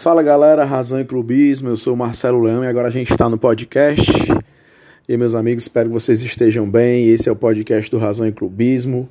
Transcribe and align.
Fala 0.00 0.22
galera, 0.22 0.64
Razão 0.64 0.98
e 0.98 1.04
Clubismo, 1.04 1.68
eu 1.68 1.76
sou 1.76 1.92
o 1.92 1.96
Marcelo 1.96 2.40
Leão 2.40 2.64
e 2.64 2.66
agora 2.66 2.88
a 2.88 2.90
gente 2.90 3.12
está 3.12 3.28
no 3.28 3.36
podcast. 3.36 4.10
E 5.06 5.14
meus 5.14 5.34
amigos, 5.34 5.64
espero 5.64 5.90
que 5.90 5.92
vocês 5.92 6.22
estejam 6.22 6.70
bem. 6.70 7.10
Esse 7.10 7.28
é 7.28 7.32
o 7.32 7.36
podcast 7.36 7.90
do 7.90 7.98
Razão 7.98 8.26
e 8.26 8.32
Clubismo. 8.32 9.06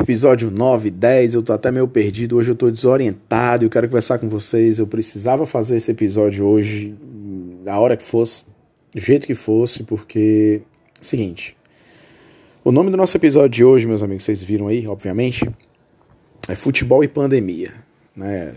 Episódio 0.00 0.50
9, 0.50 0.90
10, 0.90 1.34
eu 1.34 1.42
tô 1.44 1.52
até 1.52 1.70
meio 1.70 1.86
perdido, 1.86 2.36
hoje 2.36 2.50
eu 2.50 2.56
tô 2.56 2.68
desorientado 2.68 3.64
eu 3.64 3.70
quero 3.70 3.86
conversar 3.86 4.18
com 4.18 4.28
vocês. 4.28 4.80
Eu 4.80 4.88
precisava 4.88 5.46
fazer 5.46 5.76
esse 5.76 5.92
episódio 5.92 6.44
hoje, 6.44 6.96
a 7.68 7.78
hora 7.78 7.96
que 7.96 8.02
fosse, 8.02 8.42
do 8.92 9.00
jeito 9.00 9.24
que 9.24 9.36
fosse, 9.36 9.84
porque. 9.84 10.62
Seguinte. 11.00 11.56
O 12.64 12.72
nome 12.72 12.90
do 12.90 12.96
nosso 12.96 13.16
episódio 13.16 13.50
de 13.50 13.64
hoje, 13.64 13.86
meus 13.86 14.02
amigos, 14.02 14.24
vocês 14.24 14.42
viram 14.42 14.66
aí, 14.66 14.84
obviamente, 14.88 15.48
é 16.48 16.56
Futebol 16.56 17.04
e 17.04 17.08
Pandemia. 17.08 17.86
Né? 18.18 18.52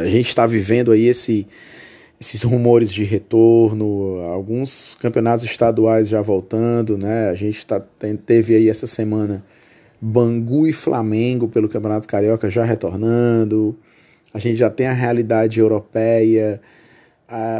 A 0.00 0.04
gente 0.06 0.28
está 0.28 0.44
vivendo 0.48 0.90
aí 0.90 1.06
esse, 1.06 1.46
esses 2.20 2.42
rumores 2.42 2.92
de 2.92 3.04
retorno, 3.04 4.20
alguns 4.32 4.96
campeonatos 5.00 5.44
estaduais 5.44 6.08
já 6.08 6.20
voltando, 6.20 6.98
né? 6.98 7.28
A 7.28 7.34
gente 7.36 7.64
tá, 7.64 7.80
teve 8.26 8.56
aí 8.56 8.68
essa 8.68 8.88
semana 8.88 9.44
Bangu 10.00 10.66
e 10.66 10.72
Flamengo 10.72 11.46
pelo 11.46 11.68
Campeonato 11.68 12.08
Carioca 12.08 12.50
já 12.50 12.64
retornando. 12.64 13.76
A 14.34 14.40
gente 14.40 14.56
já 14.56 14.68
tem 14.68 14.88
a 14.88 14.92
realidade 14.92 15.60
europeia, 15.60 16.60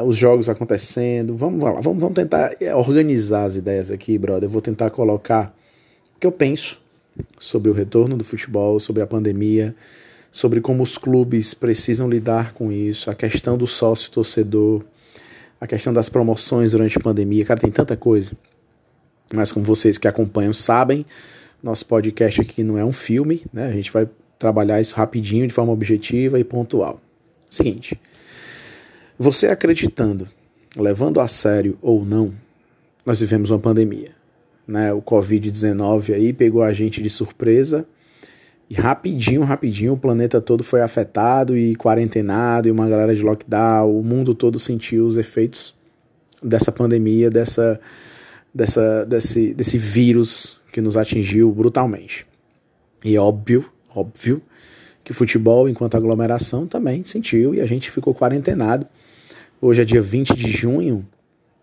os 0.05 0.17
jogos 0.17 0.49
acontecendo. 0.49 1.37
Vamos 1.37 1.63
lá, 1.63 1.81
vamos, 1.81 2.01
vamos 2.01 2.17
tentar 2.17 2.51
organizar 2.75 3.45
as 3.45 3.55
ideias 3.55 3.93
aqui, 3.93 4.19
brother. 4.19 4.49
Eu 4.49 4.51
vou 4.51 4.61
tentar 4.61 4.91
colocar 4.91 5.57
o 6.17 6.19
que 6.19 6.27
eu 6.27 6.33
penso 6.33 6.81
sobre 7.39 7.71
o 7.71 7.73
retorno 7.73 8.17
do 8.17 8.25
futebol, 8.25 8.81
sobre 8.81 9.01
a 9.01 9.07
pandemia 9.07 9.77
sobre 10.37 10.61
como 10.61 10.83
os 10.83 10.99
clubes 10.99 11.55
precisam 11.55 12.11
lidar 12.11 12.53
com 12.53 12.71
isso, 12.71 13.11
a 13.11 13.15
questão 13.15 13.57
do 13.57 13.67
sócio 13.67 14.11
torcedor, 14.11 14.85
a 15.59 15.67
questão 15.67 15.95
das 15.95 16.11
promoções 16.11 16.73
durante 16.73 16.99
a 16.99 17.01
pandemia. 17.01 17.43
Cara, 17.43 17.59
tem 17.59 17.71
tanta 17.71 17.97
coisa. 17.97 18.33
Mas 19.33 19.51
como 19.51 19.65
vocês 19.65 19.97
que 19.97 20.07
acompanham 20.07 20.53
sabem, 20.53 21.07
nosso 21.63 21.87
podcast 21.87 22.39
aqui 22.39 22.63
não 22.63 22.77
é 22.77 22.85
um 22.85 22.93
filme, 22.93 23.45
né? 23.51 23.67
A 23.67 23.73
gente 23.73 23.91
vai 23.91 24.07
trabalhar 24.39 24.79
isso 24.79 24.95
rapidinho, 24.95 25.47
de 25.47 25.55
forma 25.55 25.73
objetiva 25.73 26.39
e 26.39 26.45
pontual. 26.45 27.01
Seguinte, 27.49 27.99
você 29.19 29.47
acreditando, 29.47 30.29
levando 30.77 31.19
a 31.19 31.27
sério 31.27 31.79
ou 31.81 32.05
não, 32.05 32.35
nós 33.07 33.21
vivemos 33.21 33.51
uma 33.51 33.59
pandemia. 33.59 34.11
Né? 34.69 34.93
O 34.93 35.01
Covid-19 35.01 36.13
aí 36.13 36.35
pegou 36.35 36.63
a 36.63 36.75
gente 36.75 37.01
de 37.01 37.09
surpresa 37.09 37.87
e 38.69 38.75
rapidinho, 38.75 39.43
rapidinho, 39.43 39.93
o 39.93 39.97
planeta 39.97 40.41
todo 40.41 40.65
foi 40.65 40.83
afetado 40.83 41.57
e 41.57 41.77
quarentenado, 41.77 42.69
e 42.69 42.71
uma 42.71 42.89
galera 42.89 43.15
de 43.15 43.23
lockdown, 43.23 43.99
o 43.99 44.03
mundo 44.03 44.35
todo 44.35 44.59
sentiu 44.59 45.07
os 45.07 45.17
efeitos 45.17 45.73
dessa 46.43 46.73
pandemia, 46.73 47.31
dessa, 47.31 47.81
dessa, 48.53 49.07
desse, 49.07 49.55
desse 49.55 49.79
vírus 49.79 50.61
que 50.73 50.81
nos 50.81 50.97
atingiu 50.97 51.53
brutalmente. 51.53 52.27
E 53.05 53.17
óbvio, 53.17 53.71
óbvio, 53.95 54.43
que 55.05 55.13
futebol, 55.13 55.69
enquanto 55.69 55.97
aglomeração, 55.97 56.67
também 56.67 57.05
sentiu 57.05 57.55
e 57.55 57.61
a 57.61 57.67
gente 57.67 57.89
ficou 57.89 58.13
quarentenado. 58.13 58.85
Hoje 59.61 59.83
é 59.83 59.85
dia 59.85 60.03
20 60.03 60.35
de 60.35 60.51
junho, 60.51 61.07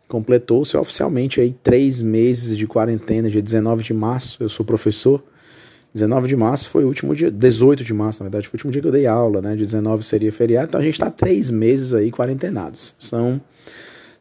completou-se 0.08 0.78
oficialmente 0.78 1.42
aí 1.42 1.54
três 1.62 2.02
meses 2.02 2.58
de 2.58 2.66
quarentena, 2.66 3.30
dia 3.30 3.42
19 3.42 3.84
de 3.84 3.94
março, 3.94 4.42
eu 4.42 4.48
sou 4.48 4.66
professor, 4.66 5.22
19 5.94 6.28
de 6.28 6.36
março 6.36 6.70
foi 6.70 6.84
o 6.84 6.88
último 6.88 7.16
dia, 7.16 7.30
18 7.30 7.84
de 7.84 7.94
março, 7.94 8.24
na 8.24 8.26
verdade, 8.26 8.48
foi 8.48 8.58
o 8.58 8.58
último 8.58 8.72
dia 8.72 8.82
que 8.82 8.88
eu 8.88 8.92
dei 8.92 9.06
aula, 9.06 9.42
né? 9.42 9.56
De 9.56 9.64
19 9.64 10.04
seria 10.04 10.32
feriado, 10.32 10.70
então 10.70 10.82
a 10.82 10.84
gente 10.84 10.96
está 10.96 11.12
três 11.12 11.52
meses 11.52 11.94
aí 11.94 12.12
quarentenados. 12.12 12.96
São 12.98 13.40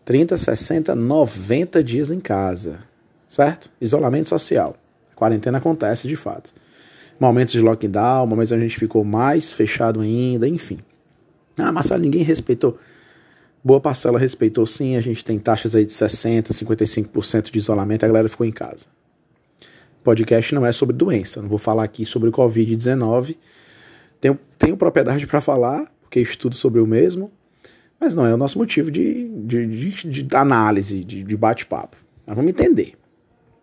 30, 0.05 0.37
60, 0.37 0.95
90 0.95 1.83
dias 1.83 2.11
em 2.11 2.21
casa, 2.21 2.81
certo? 3.27 3.71
Isolamento 3.81 4.29
social. 4.29 4.77
A 5.13 5.15
quarentena 5.15 5.59
acontece 5.59 6.07
de 6.07 6.17
fato. 6.17 6.53
Momentos 7.19 7.53
de 7.53 7.61
lockdown, 7.61 8.27
momentos 8.27 8.53
onde 8.53 8.65
a 8.65 8.67
gente 8.67 8.79
ficou 8.79 9.03
mais 9.03 9.55
fechado 9.55 10.01
ainda, 10.01 10.47
enfim. 10.47 10.79
Ah, 11.57 11.73
Marcelo, 11.73 12.03
ninguém 12.03 12.23
respeitou. 12.23 12.79
Boa 13.65 13.81
parcela 13.81 14.19
respeitou 14.19 14.67
sim, 14.67 14.97
a 14.97 15.01
gente 15.01 15.25
tem 15.25 15.39
taxas 15.39 15.75
aí 15.75 15.87
de 15.87 15.93
60%, 15.93 16.49
55% 16.49 17.51
de 17.51 17.59
isolamento, 17.59 18.05
a 18.05 18.09
galera 18.09 18.29
ficou 18.29 18.45
em 18.45 18.53
casa 18.53 18.85
podcast 20.03 20.55
não 20.55 20.67
é 20.67 20.73
sobre 20.73 20.95
doença. 20.97 21.41
Não 21.41 21.49
vou 21.49 21.59
falar 21.59 21.85
aqui 21.85 22.05
sobre 22.05 22.29
o 22.29 22.33
Covid-19. 22.33 23.37
Tenho, 24.21 24.39
tenho 24.59 24.77
propriedade 24.77 25.27
para 25.27 25.41
falar, 25.41 25.91
porque 26.03 26.21
estudo 26.21 26.55
sobre 26.55 26.81
o 26.81 26.87
mesmo, 26.87 27.31
mas 27.99 28.15
não 28.15 28.27
é 28.27 28.35
o 28.35 28.37
nosso 28.37 28.59
motivo 28.59 28.91
de, 28.91 29.29
de, 29.45 29.67
de, 29.67 30.23
de 30.25 30.37
análise, 30.37 31.05
de, 31.05 31.23
de 31.23 31.37
bate-papo. 31.37 31.97
Mas 32.27 32.37
vamos 32.37 32.51
entender. 32.51 32.95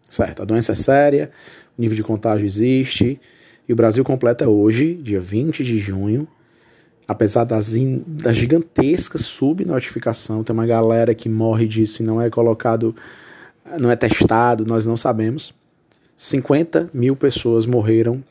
Certo? 0.09 0.41
A 0.41 0.45
doença 0.45 0.71
é 0.71 0.75
séria, 0.75 1.31
o 1.77 1.81
nível 1.81 1.95
de 1.95 2.03
contágio 2.03 2.45
existe, 2.45 3.19
e 3.67 3.73
o 3.73 3.75
Brasil 3.75 4.03
completa 4.03 4.49
hoje, 4.49 4.95
dia 4.95 5.19
20 5.19 5.63
de 5.63 5.77
junho, 5.77 6.27
apesar 7.07 7.43
das, 7.43 7.75
in, 7.75 8.03
das 8.07 8.35
gigantescas 8.35 9.21
subnotificação, 9.25 10.43
tem 10.43 10.53
uma 10.53 10.65
galera 10.65 11.13
que 11.13 11.27
morre 11.27 11.67
disso 11.67 12.01
e 12.01 12.05
não 12.05 12.21
é 12.21 12.29
colocado, 12.29 12.95
não 13.79 13.91
é 13.91 13.95
testado, 13.95 14.65
nós 14.65 14.85
não 14.85 14.97
sabemos. 14.97 15.53
50 16.21 16.89
mil 16.93 17.15
pessoas 17.15 17.65
morreram 17.65 18.21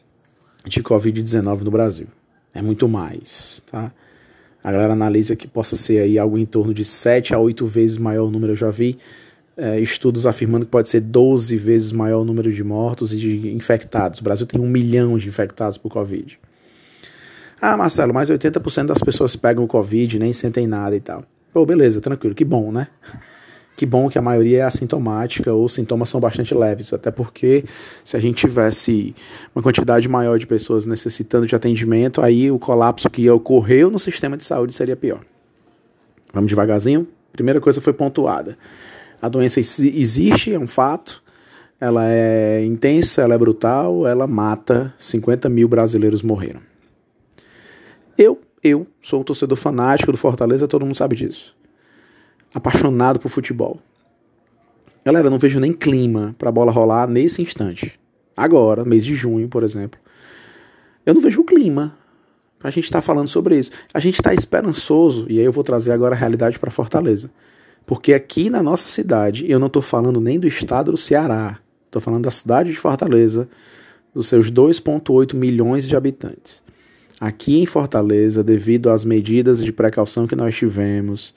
de 0.63 0.83
Covid-19 0.83 1.63
no 1.63 1.71
Brasil. 1.71 2.07
É 2.53 2.61
muito 2.61 2.87
mais, 2.87 3.63
tá? 3.71 3.91
A 4.63 4.71
galera 4.71 4.93
analisa 4.93 5.35
que 5.35 5.49
possa 5.49 5.75
ser 5.75 6.01
aí 6.01 6.19
algo 6.19 6.37
em 6.37 6.45
torno 6.45 6.75
de 6.75 6.85
7 6.85 7.33
a 7.33 7.39
8 7.39 7.67
vezes 7.67 7.97
maior 7.97 8.27
o 8.27 8.31
número. 8.31 8.53
Eu 8.53 8.57
já 8.57 8.71
vi 8.71 8.99
é, 9.57 9.81
estudos 9.81 10.27
afirmando 10.27 10.67
que 10.67 10.71
pode 10.71 10.91
ser 10.91 11.01
12 11.01 11.57
vezes 11.57 11.91
maior 11.91 12.21
o 12.21 12.25
número 12.27 12.53
de 12.53 12.63
mortos 12.63 13.15
e 13.15 13.17
de 13.17 13.49
infectados. 13.55 14.21
O 14.21 14.23
Brasil 14.23 14.45
tem 14.45 14.61
um 14.61 14.69
milhão 14.69 15.17
de 15.17 15.27
infectados 15.27 15.79
por 15.79 15.91
Covid. 15.91 16.39
Ah, 17.59 17.75
Marcelo, 17.79 18.13
mas 18.13 18.29
80% 18.29 18.85
das 18.85 18.99
pessoas 18.99 19.35
pegam 19.35 19.65
o 19.65 19.67
Covid 19.67 20.19
nem 20.19 20.35
sentem 20.35 20.67
nada 20.67 20.95
e 20.95 21.01
tal. 21.01 21.25
Pô, 21.55 21.65
beleza, 21.65 22.03
tranquilo, 22.03 22.35
que 22.35 22.45
bom, 22.45 22.71
né? 22.71 22.89
Que 23.79 23.87
bom 23.87 24.09
que 24.09 24.19
a 24.19 24.23
maioria 24.23 24.59
é 24.59 24.63
assintomática 24.63 25.55
ou 25.55 25.69
sintomas 25.69 26.09
são 26.09 26.19
bastante 26.19 26.53
leves, 26.53 26.93
até 26.93 27.13
porque 27.13 27.65
se 28.05 28.17
a 28.17 28.21
gente 28.21 28.35
tivesse 28.45 29.15
uma 29.55 29.63
quantidade 29.63 30.09
maior 30.09 30.37
de 30.37 30.49
pessoas 30.49 30.85
necessitando 30.85 31.47
de 31.47 31.55
atendimento, 31.55 32.21
aí 32.21 32.51
o 32.51 32.59
colapso 32.59 33.09
que 33.09 33.31
ocorreu 33.31 33.89
no 33.89 34.01
sistema 34.01 34.37
de 34.37 34.43
saúde 34.43 34.73
seria 34.73 34.97
pior. 34.97 35.21
Vamos 36.35 36.49
devagarzinho? 36.49 37.07
Primeira 37.33 37.61
coisa 37.61 37.81
foi 37.81 37.93
pontuada. 37.93 38.59
A 39.23 39.29
doença 39.29 39.61
existe, 39.61 40.53
é 40.53 40.59
um 40.59 40.67
fato, 40.67 41.23
ela 41.81 42.05
é 42.05 42.65
intensa, 42.65 43.23
ela 43.23 43.35
é 43.35 43.39
brutal, 43.39 44.09
ela 44.09 44.27
mata. 44.27 44.93
50 44.99 45.49
mil 45.49 45.69
brasileiros 45.69 46.21
morreram. 46.21 46.63
Eu, 48.19 48.41
eu 48.61 48.89
sou 49.01 49.21
um 49.21 49.23
torcedor 49.23 49.57
fanático 49.57 50.11
do 50.11 50.19
Fortaleza, 50.19 50.67
todo 50.67 50.85
mundo 50.85 50.97
sabe 50.97 51.15
disso 51.15 51.57
apaixonado 52.55 53.19
por 53.19 53.31
futebol. 53.31 53.79
Galera, 55.05 55.31
não 55.31 55.39
vejo 55.39 55.61
nem 55.61 55.73
clima 55.73 56.35
para 56.39 56.49
a 56.49 56.53
bola 56.53 56.73
rolar 56.73 57.09
nesse 57.09 57.41
instante. 57.41 57.99
Agora, 58.37 58.85
mês 58.85 59.05
de 59.05 59.15
junho, 59.15 59.49
por 59.49 59.63
exemplo. 59.63 59.99
Eu 61.05 61.15
não 61.15 61.21
vejo 61.21 61.43
clima 61.45 61.97
para 62.59 62.69
a 62.69 62.71
gente 62.71 62.85
estar 62.85 62.99
tá 62.99 63.03
falando 63.03 63.29
sobre 63.29 63.59
isso. 63.59 63.71
A 63.95 64.01
gente 64.01 64.17
está 64.17 64.35
esperançoso, 64.35 65.27
e 65.29 65.39
aí 65.39 65.45
eu 65.45 65.53
vou 65.53 65.65
trazer 65.65 65.93
agora 65.93 66.15
a 66.15 66.19
realidade 66.19 66.59
para 66.59 66.71
Fortaleza. 66.71 67.31
Porque 67.87 68.13
aqui 68.13 68.51
na 68.51 68.63
nossa 68.63 68.87
cidade, 68.87 69.51
eu 69.51 69.59
não 69.59 69.69
estou 69.69 69.81
falando 69.81 70.21
nem 70.21 70.39
do 70.39 70.47
estado 70.47 70.91
do 70.91 70.97
Ceará, 70.99 71.59
estou 71.87 72.03
falando 72.03 72.25
da 72.25 72.31
cidade 72.31 72.71
de 72.71 72.77
Fortaleza, 72.77 73.49
dos 74.15 74.27
seus 74.27 74.51
2,8 74.51 75.35
milhões 75.35 75.87
de 75.87 75.97
habitantes. 75.97 76.63
Aqui 77.19 77.59
em 77.61 77.67
Fortaleza, 77.67 78.45
devido 78.45 78.91
às 78.91 79.05
medidas 79.05 79.65
de 79.65 79.73
precaução 79.73 80.27
que 80.27 80.37
nós 80.37 80.55
tivemos, 80.55 81.35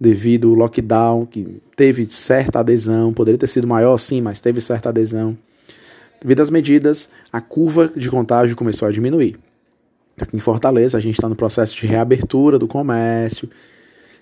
devido 0.00 0.48
ao 0.48 0.54
lockdown, 0.54 1.26
que 1.26 1.60
teve 1.76 2.06
certa 2.06 2.60
adesão, 2.60 3.12
poderia 3.12 3.38
ter 3.38 3.46
sido 3.46 3.68
maior 3.68 3.98
sim, 3.98 4.22
mas 4.22 4.40
teve 4.40 4.60
certa 4.60 4.88
adesão. 4.88 5.36
Devido 6.22 6.40
às 6.40 6.48
medidas, 6.48 7.08
a 7.30 7.40
curva 7.40 7.92
de 7.94 8.10
contágio 8.10 8.56
começou 8.56 8.88
a 8.88 8.90
diminuir. 8.90 9.38
Aqui 10.18 10.36
em 10.36 10.40
Fortaleza, 10.40 10.96
a 10.96 11.00
gente 11.00 11.14
está 11.14 11.28
no 11.28 11.36
processo 11.36 11.76
de 11.76 11.86
reabertura 11.86 12.58
do 12.58 12.66
comércio, 12.66 13.48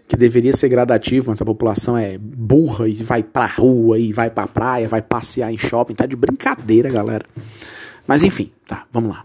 que 0.06 0.16
deveria 0.16 0.52
ser 0.52 0.68
gradativo, 0.68 1.30
mas 1.30 1.40
a 1.40 1.44
população 1.44 1.96
é 1.96 2.18
burra 2.18 2.88
e 2.88 2.94
vai 2.94 3.22
pra 3.22 3.46
rua, 3.46 3.98
e 3.98 4.12
vai 4.12 4.30
pra 4.30 4.46
praia, 4.46 4.88
vai 4.88 5.02
passear 5.02 5.52
em 5.52 5.58
shopping, 5.58 5.94
tá 5.94 6.06
de 6.06 6.16
brincadeira, 6.16 6.88
galera. 6.88 7.24
Mas 8.06 8.24
enfim, 8.24 8.50
tá, 8.66 8.84
vamos 8.92 9.10
lá. 9.10 9.24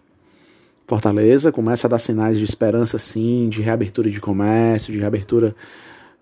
Fortaleza 0.88 1.52
começa 1.52 1.88
a 1.88 1.90
dar 1.90 2.00
sinais 2.00 2.38
de 2.38 2.44
esperança, 2.44 2.98
sim, 2.98 3.48
de 3.50 3.62
reabertura 3.62 4.10
de 4.10 4.20
comércio, 4.20 4.92
de 4.92 5.00
reabertura 5.00 5.56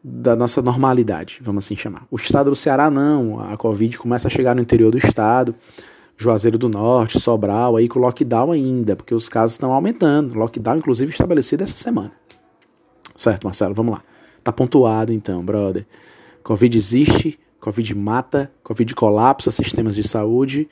da 0.03 0.35
nossa 0.35 0.61
normalidade, 0.61 1.39
vamos 1.41 1.65
assim 1.65 1.75
chamar. 1.75 2.05
O 2.09 2.15
estado 2.15 2.49
do 2.49 2.55
Ceará 2.55 2.89
não, 2.89 3.39
a 3.39 3.55
Covid 3.55 3.97
começa 3.97 4.27
a 4.27 4.31
chegar 4.31 4.55
no 4.55 4.61
interior 4.61 4.91
do 4.91 4.97
estado, 4.97 5.53
Juazeiro 6.21 6.57
do 6.57 6.69
Norte, 6.69 7.19
Sobral, 7.19 7.75
aí 7.75 7.87
com 7.87 7.99
lockdown 7.99 8.51
ainda, 8.51 8.95
porque 8.95 9.13
os 9.13 9.27
casos 9.27 9.53
estão 9.53 9.71
aumentando. 9.73 10.37
Lockdown, 10.37 10.77
inclusive, 10.77 11.11
estabelecido 11.11 11.63
essa 11.63 11.75
semana. 11.75 12.11
Certo, 13.15 13.43
Marcelo? 13.43 13.73
Vamos 13.73 13.95
lá. 13.95 14.03
Tá 14.43 14.51
pontuado 14.51 15.11
então, 15.11 15.43
brother. 15.43 15.85
Covid 16.43 16.77
existe, 16.77 17.39
Covid 17.59 17.95
mata, 17.95 18.51
Covid 18.63 18.93
colapsa 18.93 19.49
sistemas 19.49 19.95
de 19.95 20.07
saúde. 20.07 20.69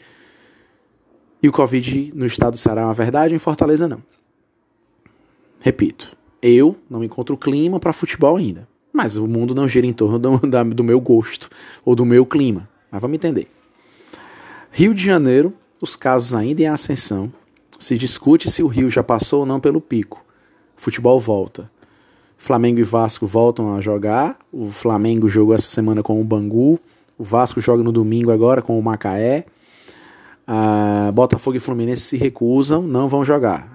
E 1.42 1.50
o 1.50 1.52
Covid 1.52 2.12
no 2.14 2.28
estado 2.28 2.52
do 2.52 2.58
Ceará 2.58 2.82
é 2.82 2.86
uma 2.86 2.94
verdade, 2.94 3.34
em 3.34 3.40
Fortaleza 3.40 3.88
não. 3.88 4.04
Repito, 5.60 6.16
eu 6.44 6.76
não 6.88 7.04
encontro 7.04 7.36
clima 7.36 7.80
para 7.80 7.92
futebol 7.92 8.38
ainda. 8.38 8.69
Mas 8.92 9.18
o 9.18 9.28
mundo 9.28 9.54
não 9.54 9.68
gira 9.68 9.86
em 9.86 9.94
torno 9.94 10.18
do, 10.18 10.38
do 10.74 10.84
meu 10.84 11.00
gosto 11.00 11.50
ou 11.86 11.96
do 11.96 12.06
meu 12.06 12.26
clima. 12.26 12.68
Mas 12.92 13.02
vamos 13.02 13.16
entender. 13.16 13.48
Rio 14.72 14.94
de 14.94 15.04
Janeiro, 15.04 15.54
os 15.82 15.96
casos 15.96 16.34
ainda 16.34 16.62
em 16.62 16.68
ascensão. 16.68 17.32
Se 17.78 17.98
discute 17.98 18.50
se 18.50 18.62
o 18.62 18.68
Rio 18.68 18.90
já 18.90 19.04
passou 19.04 19.42
ou 19.42 19.46
não 19.46 19.60
pelo 19.60 19.80
pico. 19.80 20.24
Futebol 20.76 21.20
volta. 21.20 21.70
Flamengo 22.38 22.80
e 22.80 22.84
Vasco 22.84 23.28
voltam 23.28 23.76
a 23.76 23.82
jogar. 23.82 24.38
O 24.52 24.70
Flamengo 24.70 25.28
jogou 25.28 25.54
essa 25.54 25.68
semana 25.68 26.02
com 26.02 26.20
o 26.20 26.24
Bangu. 26.24 26.80
O 27.18 27.24
Vasco 27.24 27.60
joga 27.60 27.84
no 27.84 27.92
domingo 27.92 28.32
agora 28.32 28.62
com 28.62 28.80
o 28.80 28.84
Macaé. 28.84 29.46
A 30.48 31.12
Botafogo 31.14 31.58
e 31.58 31.60
Fluminense 31.60 32.02
se 32.02 32.18
recusam, 32.18 32.82
não 32.82 33.08
vão 33.08 33.24
jogar. 33.24 33.70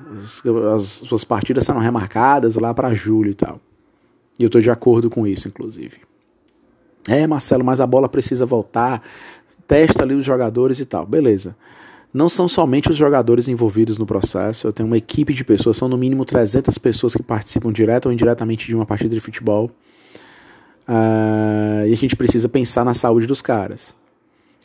As, 0.74 0.82
suas 0.82 1.22
partidas 1.22 1.64
serão 1.64 1.78
remarcadas 1.78 2.56
lá 2.56 2.74
para 2.74 2.92
julho 2.94 3.30
e 3.30 3.34
tal. 3.34 3.60
E 4.38 4.42
eu 4.42 4.46
estou 4.46 4.60
de 4.60 4.70
acordo 4.70 5.08
com 5.08 5.26
isso, 5.26 5.48
inclusive. 5.48 5.98
É, 7.08 7.26
Marcelo, 7.26 7.64
mas 7.64 7.80
a 7.80 7.86
bola 7.86 8.08
precisa 8.08 8.44
voltar. 8.46 9.02
Testa 9.66 10.02
ali 10.02 10.14
os 10.14 10.24
jogadores 10.24 10.80
e 10.80 10.84
tal. 10.84 11.06
Beleza 11.06 11.56
não 12.14 12.28
são 12.28 12.46
somente 12.46 12.88
os 12.88 12.96
jogadores 12.96 13.48
envolvidos 13.48 13.98
no 13.98 14.06
processo, 14.06 14.68
eu 14.68 14.72
tenho 14.72 14.86
uma 14.86 14.96
equipe 14.96 15.34
de 15.34 15.42
pessoas, 15.44 15.76
são 15.76 15.88
no 15.88 15.98
mínimo 15.98 16.24
300 16.24 16.78
pessoas 16.78 17.12
que 17.12 17.22
participam 17.24 17.72
direto 17.72 18.06
ou 18.06 18.12
indiretamente 18.12 18.68
de 18.68 18.74
uma 18.74 18.86
partida 18.86 19.12
de 19.12 19.20
futebol. 19.20 19.68
Uh, 20.88 21.88
e 21.88 21.92
a 21.92 21.96
gente 21.96 22.14
precisa 22.14 22.48
pensar 22.48 22.84
na 22.84 22.94
saúde 22.94 23.26
dos 23.26 23.42
caras. 23.42 23.96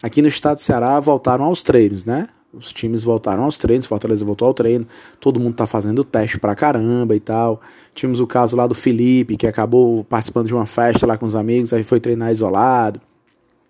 Aqui 0.04 0.22
no 0.22 0.27
estado 0.27 0.57
do 0.57 0.62
Ceará 0.62 1.00
voltaram 1.00 1.45
aos 1.45 1.63
treinos, 1.63 2.06
né? 2.06 2.27
Os 2.51 2.74
times 2.74 3.04
voltaram 3.04 3.44
aos 3.44 3.60
treinos, 3.60 3.86
Fortaleza 3.86 4.25
voltou 4.25 4.48
ao 4.48 4.54
treino, 4.56 4.88
todo 5.19 5.40
mundo 5.40 5.54
tá 5.54 5.68
fazendo 5.68 6.04
teste 6.04 6.40
pra 6.40 6.56
caramba 6.56 7.16
e 7.16 7.19
tal. 7.19 7.62
Tivemos 7.94 8.19
o 8.19 8.25
caso 8.25 8.56
lá 8.56 8.66
do 8.66 8.74
Felipe, 8.74 9.38
que 9.38 9.46
acabou 9.46 10.04
participando 10.04 10.48
de 10.48 10.54
uma 10.54 10.66
festa 10.66 11.06
lá 11.06 11.16
com 11.16 11.28
os 11.28 11.36
amigos, 11.36 11.74
aí 11.74 11.84
foi 11.84 12.00
treinar 12.00 12.31
isolado. 12.31 13.00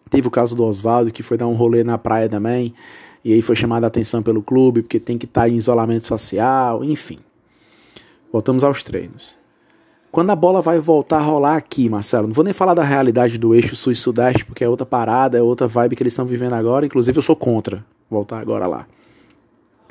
Teve 0.09 0.27
o 0.27 0.31
caso 0.31 0.55
do 0.55 0.63
Oswaldo, 0.63 1.11
que 1.11 1.21
foi 1.21 1.37
dar 1.37 1.47
um 1.47 1.53
rolê 1.53 1.83
na 1.83 1.97
praia 1.97 2.29
também 2.29 2.73
e 3.23 3.33
aí 3.33 3.41
foi 3.41 3.55
chamada 3.55 3.85
a 3.85 3.89
atenção 3.89 4.23
pelo 4.23 4.41
clube 4.41 4.81
porque 4.81 4.99
tem 4.99 5.17
que 5.17 5.25
estar 5.25 5.41
tá 5.41 5.49
em 5.49 5.55
isolamento 5.55 6.07
social, 6.07 6.83
enfim. 6.83 7.19
Voltamos 8.31 8.63
aos 8.63 8.81
treinos. 8.81 9.37
Quando 10.11 10.29
a 10.31 10.35
bola 10.35 10.61
vai 10.61 10.79
voltar 10.79 11.17
a 11.17 11.21
rolar 11.21 11.55
aqui, 11.57 11.89
Marcelo, 11.89 12.27
não 12.27 12.33
vou 12.33 12.43
nem 12.43 12.53
falar 12.53 12.73
da 12.73 12.83
realidade 12.83 13.37
do 13.37 13.53
eixo 13.53 13.75
sul 13.75 13.91
e 13.91 13.95
sudeste, 13.95 14.45
porque 14.45 14.63
é 14.63 14.69
outra 14.69 14.85
parada, 14.85 15.37
é 15.37 15.41
outra 15.41 15.67
vibe 15.67 15.95
que 15.95 16.01
eles 16.01 16.13
estão 16.13 16.25
vivendo 16.25 16.53
agora. 16.53 16.85
Inclusive, 16.85 17.17
eu 17.17 17.21
sou 17.21 17.35
contra 17.35 17.85
voltar 18.09 18.39
agora 18.39 18.67
lá. 18.67 18.87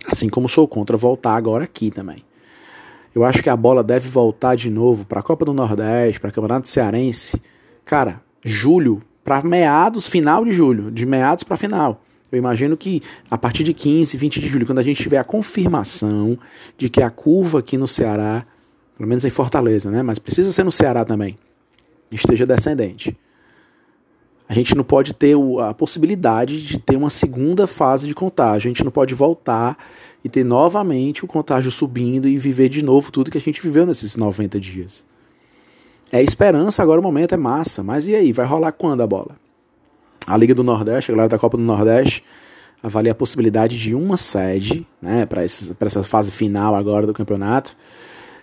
Assim 0.06 0.28
como 0.28 0.48
sou 0.48 0.66
contra 0.66 0.96
voltar 0.96 1.34
agora 1.34 1.64
aqui 1.64 1.90
também. 1.90 2.18
Eu 3.14 3.24
acho 3.24 3.42
que 3.42 3.50
a 3.50 3.56
bola 3.56 3.82
deve 3.82 4.08
voltar 4.08 4.54
de 4.54 4.70
novo 4.70 5.04
para 5.04 5.20
a 5.20 5.22
Copa 5.22 5.44
do 5.44 5.52
Nordeste, 5.52 6.20
para 6.20 6.30
o 6.30 6.32
Campeonato 6.32 6.68
Cearense. 6.68 7.40
Cara, 7.84 8.22
julho, 8.44 9.02
para 9.24 9.42
meados, 9.42 10.06
final 10.06 10.44
de 10.44 10.52
julho, 10.52 10.90
de 10.90 11.04
meados 11.04 11.44
para 11.44 11.56
final. 11.56 12.02
Eu 12.30 12.38
imagino 12.38 12.76
que 12.76 13.02
a 13.30 13.38
partir 13.38 13.64
de 13.64 13.72
15, 13.72 14.16
20 14.16 14.40
de 14.40 14.48
julho, 14.48 14.66
quando 14.66 14.78
a 14.78 14.82
gente 14.82 15.02
tiver 15.02 15.18
a 15.18 15.24
confirmação 15.24 16.38
de 16.76 16.88
que 16.88 17.02
a 17.02 17.10
curva 17.10 17.60
aqui 17.60 17.78
no 17.78 17.88
Ceará, 17.88 18.44
pelo 18.96 19.08
menos 19.08 19.24
em 19.24 19.30
Fortaleza, 19.30 19.90
né, 19.90 20.02
mas 20.02 20.18
precisa 20.18 20.52
ser 20.52 20.64
no 20.64 20.72
Ceará 20.72 21.04
também, 21.04 21.36
esteja 22.12 22.46
descendente. 22.46 23.18
A 24.48 24.54
gente 24.54 24.74
não 24.74 24.82
pode 24.82 25.12
ter 25.12 25.36
a 25.60 25.74
possibilidade 25.74 26.62
de 26.62 26.78
ter 26.78 26.96
uma 26.96 27.10
segunda 27.10 27.66
fase 27.66 28.06
de 28.06 28.14
contágio. 28.14 28.68
A 28.68 28.72
gente 28.72 28.82
não 28.82 28.90
pode 28.90 29.14
voltar 29.14 29.76
e 30.24 30.28
ter 30.28 30.42
novamente 30.42 31.22
o 31.22 31.28
contágio 31.28 31.70
subindo 31.70 32.26
e 32.26 32.38
viver 32.38 32.70
de 32.70 32.82
novo 32.82 33.12
tudo 33.12 33.30
que 33.30 33.36
a 33.36 33.40
gente 33.40 33.60
viveu 33.60 33.84
nesses 33.84 34.16
90 34.16 34.58
dias. 34.58 35.04
É 36.10 36.22
esperança, 36.22 36.82
agora 36.82 36.98
o 36.98 37.02
momento 37.02 37.34
é 37.34 37.36
massa. 37.36 37.82
Mas 37.82 38.08
e 38.08 38.14
aí, 38.14 38.32
vai 38.32 38.46
rolar 38.46 38.72
quando 38.72 39.02
a 39.02 39.06
bola? 39.06 39.36
A 40.26 40.34
Liga 40.34 40.54
do 40.54 40.64
Nordeste, 40.64 41.10
a 41.10 41.14
galera 41.14 41.28
da 41.28 41.38
Copa 41.38 41.58
do 41.58 41.62
Nordeste, 41.62 42.24
avalia 42.82 43.12
a 43.12 43.14
possibilidade 43.14 43.78
de 43.78 43.94
uma 43.94 44.16
sede, 44.16 44.86
né, 45.02 45.26
para 45.26 45.42
essa 45.44 46.02
fase 46.02 46.30
final 46.30 46.74
agora 46.74 47.06
do 47.06 47.12
campeonato, 47.12 47.76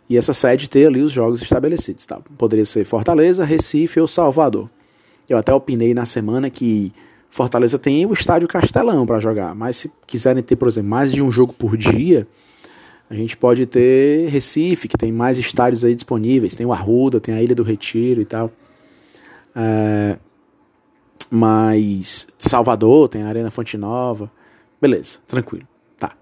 e 0.07 0.17
essa 0.17 0.33
sede 0.33 0.69
ter 0.69 0.85
ali 0.85 1.01
os 1.01 1.11
jogos 1.11 1.41
estabelecidos. 1.41 2.05
Tá? 2.05 2.19
Poderia 2.37 2.65
ser 2.65 2.85
Fortaleza, 2.85 3.43
Recife 3.43 3.99
ou 3.99 4.07
Salvador. 4.07 4.69
Eu 5.29 5.37
até 5.37 5.53
opinei 5.53 5.93
na 5.93 6.05
semana 6.05 6.49
que 6.49 6.93
Fortaleza 7.29 7.77
tem 7.77 8.05
o 8.05 8.13
estádio 8.13 8.47
Castelão 8.47 9.05
para 9.05 9.19
jogar, 9.19 9.53
mas 9.53 9.77
se 9.77 9.91
quiserem 10.07 10.41
ter, 10.41 10.55
por 10.55 10.67
exemplo, 10.67 10.89
mais 10.89 11.11
de 11.11 11.21
um 11.21 11.29
jogo 11.29 11.53
por 11.53 11.75
dia, 11.75 12.27
a 13.09 13.13
gente 13.13 13.35
pode 13.35 13.65
ter 13.65 14.29
Recife, 14.29 14.87
que 14.87 14.97
tem 14.97 15.11
mais 15.11 15.37
estádios 15.37 15.83
aí 15.83 15.93
disponíveis, 15.93 16.55
tem 16.55 16.65
o 16.65 16.73
Arruda, 16.73 17.19
tem 17.19 17.35
a 17.35 17.41
Ilha 17.41 17.53
do 17.53 17.61
Retiro 17.61 18.21
e 18.21 18.25
tal. 18.25 18.51
É, 19.55 20.17
mas 21.29 22.27
Salvador 22.37 23.09
tem 23.09 23.23
a 23.23 23.27
Arena 23.27 23.51
Fonte 23.51 23.77
Nova. 23.77 24.31
Beleza, 24.81 25.19
tranquilo. 25.27 25.67
Tá. 25.97 26.13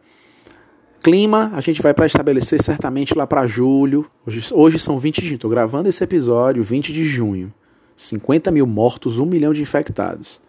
Clima, 1.02 1.52
a 1.54 1.62
gente 1.62 1.82
vai 1.82 1.94
para 1.94 2.06
estabelecer 2.06 2.62
certamente 2.62 3.16
lá 3.16 3.28
para 3.28 3.46
julho. 3.48 4.10
Hoje, 4.26 4.54
hoje 4.54 4.80
são 4.80 5.00
20 5.00 5.22
de 5.22 5.28
junho. 5.28 5.36
Estou 5.36 5.52
gravando 5.52 5.88
esse 5.88 6.04
episódio 6.04 6.64
20 6.64 6.92
de 6.92 7.04
junho. 7.06 7.54
50 7.96 8.52
mil 8.52 8.66
mortos, 8.66 9.20
1 9.20 9.26
milhão 9.26 9.54
de 9.54 9.62
infectados. 9.62 10.42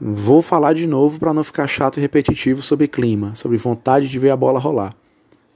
Vou 0.00 0.40
falar 0.40 0.72
de 0.72 0.86
novo 0.86 1.18
para 1.18 1.34
não 1.34 1.44
ficar 1.44 1.66
chato 1.66 1.98
e 1.98 2.00
repetitivo 2.00 2.62
sobre 2.62 2.88
clima, 2.88 3.34
sobre 3.34 3.56
vontade 3.56 4.08
de 4.08 4.18
ver 4.18 4.30
a 4.30 4.36
bola 4.36 4.58
rolar. 4.58 4.94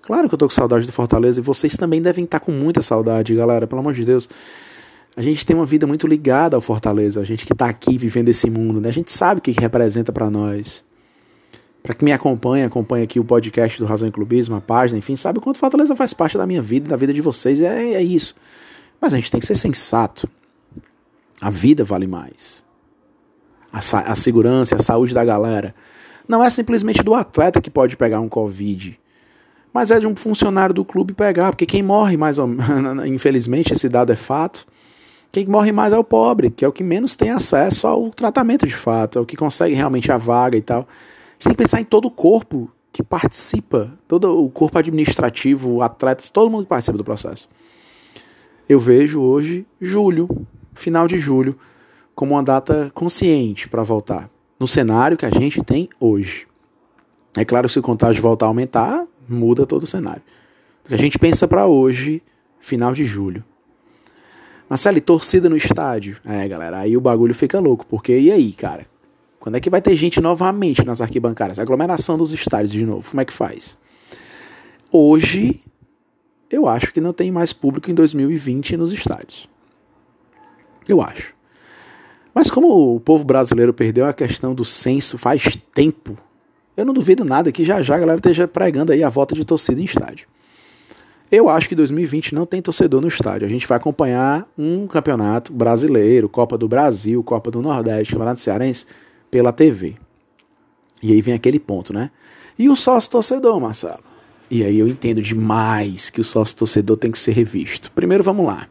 Claro 0.02 0.28
que 0.28 0.34
eu 0.34 0.38
tô 0.38 0.46
com 0.46 0.54
saudade 0.54 0.86
do 0.86 0.92
Fortaleza 0.92 1.40
e 1.40 1.42
vocês 1.42 1.76
também 1.76 2.02
devem 2.02 2.24
estar 2.24 2.40
com 2.40 2.52
muita 2.52 2.82
saudade, 2.82 3.34
galera, 3.34 3.66
pelo 3.66 3.80
amor 3.80 3.94
de 3.94 4.04
Deus 4.04 4.28
a 5.16 5.22
gente 5.22 5.46
tem 5.46 5.54
uma 5.54 5.66
vida 5.66 5.86
muito 5.86 6.06
ligada 6.06 6.56
ao 6.56 6.60
Fortaleza, 6.60 7.20
a 7.20 7.24
gente 7.24 7.46
que 7.46 7.52
está 7.52 7.68
aqui 7.68 7.96
vivendo 7.96 8.28
esse 8.28 8.50
mundo, 8.50 8.80
né? 8.80 8.88
A 8.88 8.92
gente 8.92 9.12
sabe 9.12 9.38
o 9.38 9.42
que, 9.42 9.54
que 9.54 9.60
representa 9.60 10.12
para 10.12 10.28
nós. 10.28 10.84
Para 11.82 11.94
quem 11.94 12.06
me 12.06 12.12
acompanha, 12.12 12.66
acompanha 12.66 13.04
aqui 13.04 13.20
o 13.20 13.24
podcast 13.24 13.78
do 13.78 13.84
Razão 13.84 14.08
e 14.08 14.12
Clubismo, 14.12 14.56
a 14.56 14.60
página, 14.60 14.98
enfim, 14.98 15.14
sabe 15.14 15.38
o 15.38 15.42
quanto 15.42 15.58
Fortaleza 15.58 15.94
faz 15.94 16.12
parte 16.12 16.36
da 16.36 16.46
minha 16.46 16.62
vida, 16.62 16.88
da 16.88 16.96
vida 16.96 17.12
de 17.12 17.20
vocês, 17.20 17.60
é, 17.60 17.94
é 17.94 18.02
isso. 18.02 18.34
Mas 19.00 19.12
a 19.12 19.16
gente 19.16 19.30
tem 19.30 19.38
que 19.38 19.46
ser 19.46 19.56
sensato. 19.56 20.28
A 21.40 21.50
vida 21.50 21.84
vale 21.84 22.06
mais. 22.06 22.64
A, 23.72 23.78
a 23.78 24.14
segurança, 24.14 24.76
a 24.76 24.82
saúde 24.82 25.14
da 25.14 25.24
galera. 25.24 25.74
Não 26.28 26.42
é 26.42 26.48
simplesmente 26.48 27.02
do 27.02 27.14
atleta 27.14 27.60
que 27.60 27.70
pode 27.70 27.96
pegar 27.96 28.20
um 28.20 28.28
Covid 28.28 28.98
mas 29.74 29.90
é 29.90 29.98
de 29.98 30.06
um 30.06 30.14
funcionário 30.14 30.72
do 30.72 30.84
clube 30.84 31.12
pegar, 31.12 31.50
porque 31.50 31.66
quem 31.66 31.82
morre 31.82 32.16
mais 32.16 32.38
ou 32.38 32.48
infelizmente 33.06 33.72
esse 33.72 33.88
dado 33.88 34.12
é 34.12 34.16
fato, 34.16 34.64
quem 35.32 35.46
morre 35.48 35.72
mais 35.72 35.92
é 35.92 35.98
o 35.98 36.04
pobre, 36.04 36.48
que 36.48 36.64
é 36.64 36.68
o 36.68 36.72
que 36.72 36.84
menos 36.84 37.16
tem 37.16 37.30
acesso 37.30 37.88
ao 37.88 38.08
tratamento 38.10 38.64
de 38.64 38.74
fato, 38.74 39.18
é 39.18 39.22
o 39.22 39.26
que 39.26 39.36
consegue 39.36 39.74
realmente 39.74 40.12
a 40.12 40.16
vaga 40.16 40.56
e 40.56 40.62
tal. 40.62 40.82
A 40.82 40.82
gente 40.82 41.42
tem 41.42 41.52
que 41.54 41.62
pensar 41.64 41.80
em 41.80 41.84
todo 41.84 42.04
o 42.04 42.10
corpo 42.10 42.70
que 42.92 43.02
participa, 43.02 43.92
todo 44.06 44.40
o 44.40 44.48
corpo 44.48 44.78
administrativo, 44.78 45.82
atletas, 45.82 46.30
todo 46.30 46.48
mundo 46.48 46.62
que 46.62 46.68
participa 46.68 46.96
do 46.96 47.02
processo. 47.02 47.48
Eu 48.68 48.78
vejo 48.78 49.20
hoje 49.20 49.66
julho, 49.80 50.28
final 50.74 51.06
de 51.06 51.18
julho, 51.18 51.56
como 52.14 52.34
uma 52.34 52.42
data 52.42 52.90
consciente 52.94 53.68
para 53.68 53.82
voltar, 53.82 54.30
no 54.58 54.66
cenário 54.66 55.16
que 55.16 55.26
a 55.26 55.30
gente 55.30 55.62
tem 55.62 55.88
hoje. 55.98 56.46
É 57.36 57.44
claro 57.44 57.66
que 57.66 57.72
se 57.72 57.78
o 57.78 57.82
contágio 57.82 58.22
voltar 58.22 58.46
a 58.46 58.48
aumentar, 58.48 59.06
muda 59.28 59.66
todo 59.66 59.82
o 59.82 59.86
cenário. 59.86 60.22
A 60.88 60.96
gente 60.96 61.18
pensa 61.18 61.48
para 61.48 61.66
hoje, 61.66 62.22
final 62.60 62.92
de 62.92 63.04
julho. 63.04 63.42
Marcelo, 64.68 65.00
torcida 65.00 65.48
no 65.48 65.56
estádio? 65.56 66.16
É, 66.24 66.46
galera, 66.46 66.78
aí 66.78 66.96
o 66.96 67.00
bagulho 67.00 67.34
fica 67.34 67.58
louco, 67.58 67.86
porque 67.86 68.16
e 68.18 68.30
aí, 68.30 68.52
cara? 68.52 68.86
Quando 69.38 69.56
é 69.56 69.60
que 69.60 69.68
vai 69.68 69.82
ter 69.82 69.94
gente 69.94 70.20
novamente 70.20 70.84
nas 70.86 71.00
arquibancadas? 71.00 71.58
Aglomeração 71.58 72.16
dos 72.16 72.32
estádios 72.32 72.72
de 72.72 72.84
novo, 72.86 73.10
como 73.10 73.20
é 73.20 73.24
que 73.24 73.32
faz? 73.32 73.76
Hoje, 74.90 75.60
eu 76.50 76.66
acho 76.66 76.92
que 76.92 77.00
não 77.00 77.12
tem 77.12 77.30
mais 77.30 77.52
público 77.52 77.90
em 77.90 77.94
2020 77.94 78.76
nos 78.76 78.92
estádios. 78.92 79.48
Eu 80.88 81.00
acho. 81.00 81.34
Mas 82.34 82.50
como 82.50 82.96
o 82.96 83.00
povo 83.00 83.24
brasileiro 83.24 83.72
perdeu 83.72 84.06
a 84.06 84.12
questão 84.12 84.54
do 84.54 84.64
censo 84.64 85.16
faz 85.16 85.56
tempo, 85.72 86.18
eu 86.76 86.84
não 86.84 86.92
duvido 86.92 87.24
nada 87.24 87.52
que 87.52 87.64
já 87.64 87.80
já 87.80 87.94
a 87.94 87.98
galera 87.98 88.18
esteja 88.18 88.48
pregando 88.48 88.92
aí 88.92 89.04
a 89.04 89.08
volta 89.08 89.34
de 89.34 89.44
torcida 89.44 89.80
em 89.80 89.84
estádio. 89.84 90.26
Eu 91.30 91.48
acho 91.48 91.68
que 91.68 91.74
2020 91.74 92.34
não 92.34 92.44
tem 92.44 92.60
torcedor 92.60 93.00
no 93.00 93.08
estádio. 93.08 93.46
A 93.46 93.50
gente 93.50 93.66
vai 93.66 93.76
acompanhar 93.76 94.46
um 94.58 94.86
campeonato 94.86 95.52
brasileiro, 95.52 96.28
Copa 96.28 96.58
do 96.58 96.68
Brasil, 96.68 97.22
Copa 97.22 97.50
do 97.50 97.62
Nordeste, 97.62 98.12
Campeonato 98.12 98.40
Cearense, 98.40 98.86
pela 99.30 99.52
TV. 99.52 99.96
E 101.02 101.12
aí 101.12 101.20
vem 101.20 101.34
aquele 101.34 101.58
ponto, 101.58 101.92
né? 101.92 102.10
E 102.58 102.68
o 102.68 102.76
sócio 102.76 103.10
torcedor, 103.10 103.60
Marcelo? 103.60 104.02
E 104.50 104.62
aí 104.62 104.78
eu 104.78 104.86
entendo 104.86 105.20
demais 105.20 106.10
que 106.10 106.20
o 106.20 106.24
sócio 106.24 106.56
torcedor 106.56 106.96
tem 106.96 107.10
que 107.10 107.18
ser 107.18 107.32
revisto. 107.32 107.90
Primeiro, 107.92 108.22
vamos 108.22 108.46
lá. 108.46 108.68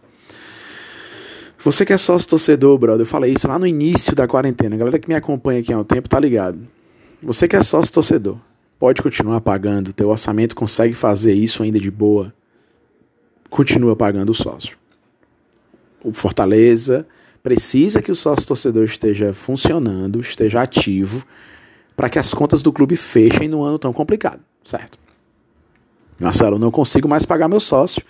Você 1.64 1.86
que 1.86 1.94
é 1.94 1.98
sócio 1.98 2.28
torcedor, 2.28 2.78
brother, 2.78 3.04
eu 3.04 3.10
falei 3.10 3.34
isso 3.34 3.48
lá 3.48 3.58
no 3.58 3.66
início 3.66 4.14
da 4.14 4.28
quarentena. 4.28 4.76
A 4.76 4.78
galera 4.80 5.00
que 5.00 5.08
me 5.08 5.16
acompanha 5.16 5.62
aqui 5.62 5.72
há 5.72 5.80
um 5.80 5.84
tempo 5.84 6.10
tá 6.10 6.20
ligado. 6.20 6.60
Você 7.22 7.48
que 7.48 7.56
é 7.56 7.64
sócio 7.64 7.94
torcedor, 7.94 8.38
pode 8.78 9.02
continuar 9.02 9.40
pagando. 9.40 9.94
Teu 9.94 10.10
orçamento 10.10 10.58
consegue 10.58 10.94
fazer 10.94 11.32
isso 11.32 11.64
ainda 11.64 11.80
de 11.80 11.90
boa. 11.90 12.34
Continua 13.50 13.96
pagando 13.96 14.32
o 14.32 14.34
sócio. 14.34 14.78
O 16.04 16.12
Fortaleza 16.12 17.08
precisa 17.42 18.02
que 18.02 18.12
o 18.12 18.16
sócio 18.16 18.46
torcedor 18.46 18.84
esteja 18.84 19.32
funcionando, 19.32 20.20
esteja 20.20 20.62
ativo, 20.62 21.26
para 21.96 22.10
que 22.10 22.20
as 22.20 22.34
contas 22.34 22.62
do 22.62 22.74
clube 22.74 22.98
fechem 22.98 23.48
num 23.48 23.64
ano 23.64 23.80
tão 23.80 23.94
complicado, 23.94 24.42
certo? 24.66 24.98
Marcelo, 26.20 26.60
não 26.60 26.72
consigo 26.72 27.08
mais 27.08 27.26
pagar 27.26 27.48
meu 27.48 27.62
sócio. 27.62 28.04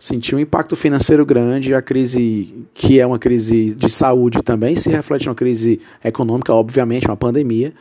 Senti 0.00 0.34
um 0.34 0.38
impacto 0.38 0.74
financeiro 0.74 1.26
grande, 1.26 1.74
a 1.74 1.82
crise, 1.82 2.66
que 2.72 2.98
é 2.98 3.06
uma 3.06 3.18
crise 3.18 3.74
de 3.74 3.90
saúde 3.90 4.42
também, 4.42 4.74
se 4.74 4.88
reflete 4.88 5.26
numa 5.26 5.34
crise 5.34 5.78
econômica, 6.02 6.54
obviamente, 6.54 7.06
uma 7.06 7.18
pandemia. 7.18 7.74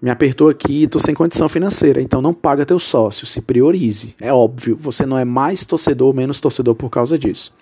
Me 0.00 0.08
apertou 0.08 0.48
aqui 0.48 0.74
e 0.74 0.84
estou 0.84 1.00
sem 1.00 1.16
condição 1.16 1.48
financeira, 1.48 2.00
então 2.00 2.22
não 2.22 2.32
paga 2.32 2.64
teu 2.64 2.78
sócio, 2.78 3.26
se 3.26 3.40
priorize. 3.40 4.14
É 4.20 4.32
óbvio, 4.32 4.76
você 4.78 5.04
não 5.04 5.18
é 5.18 5.24
mais 5.24 5.64
torcedor 5.64 6.06
ou 6.06 6.14
menos 6.14 6.40
torcedor 6.40 6.76
por 6.76 6.90
causa 6.90 7.18
disso. 7.18 7.52